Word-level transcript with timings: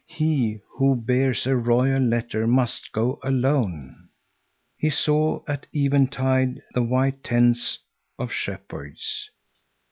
He, 0.07 0.61
who 0.67 0.95
bears 0.95 1.45
a 1.45 1.55
royal 1.55 2.01
letter, 2.01 2.47
must 2.47 2.91
go 2.91 3.19
alone. 3.21 4.09
He 4.75 4.89
saw 4.89 5.43
at 5.47 5.67
eventide 5.75 6.63
the 6.73 6.81
white 6.81 7.23
tents 7.23 7.77
of 8.17 8.31
shepherds. 8.31 9.29